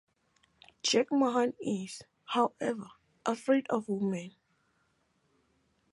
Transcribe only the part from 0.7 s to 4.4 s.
Jagmohan is, however, afraid of women.